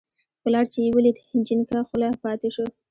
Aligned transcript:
پلار 0.43 0.65
چې 0.71 0.79
یې 0.83 0.89
ولید، 0.95 1.17
جینګه 1.45 1.79
خوله 1.87 2.09
پاتې 2.23 2.49
شو. 2.55 2.65